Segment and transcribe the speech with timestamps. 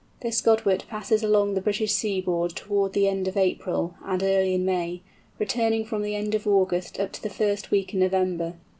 [0.21, 4.65] This Godwit passes along the British seaboard towards the end of April, and early in
[4.65, 5.01] May,
[5.37, 8.55] returning from the end of August up to the first week in November.